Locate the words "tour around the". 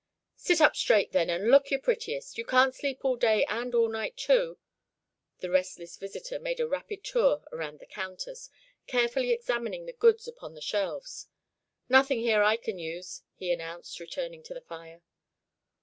7.03-7.85